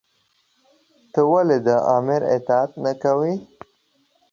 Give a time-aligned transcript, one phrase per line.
[1.11, 3.33] تۀ ولې د آمر اطاعت نۀ کوې؟